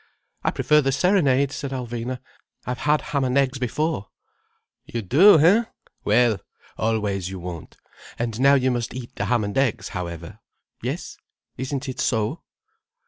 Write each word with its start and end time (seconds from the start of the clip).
"I 0.43 0.49
prefer 0.49 0.81
the 0.81 0.91
serenade," 0.91 1.51
said 1.51 1.69
Alvina. 1.69 2.17
"I've 2.65 2.79
had 2.89 3.01
ham 3.13 3.23
and 3.23 3.37
eggs 3.37 3.59
before." 3.59 4.07
"You 4.83 5.03
do, 5.03 5.37
hein? 5.37 5.67
Well—always, 6.03 7.29
you 7.29 7.37
won't. 7.39 7.77
And 8.17 8.39
now 8.39 8.55
you 8.55 8.71
must 8.71 8.95
eat 8.95 9.15
the 9.15 9.25
ham 9.25 9.43
and 9.43 9.55
eggs, 9.55 9.89
however. 9.89 10.39
Yes? 10.81 11.17
Isn't 11.55 11.87
it 11.87 11.99
so?" 11.99 12.41